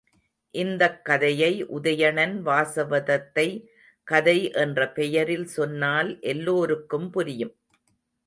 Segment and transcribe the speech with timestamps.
[0.55, 3.45] இந்தக் கதையை உதயணன் வாசவதத்தை
[4.07, 7.53] கதை என்ற பெயரில் சொன்னால் எல்லோருக்கும் புரியும்.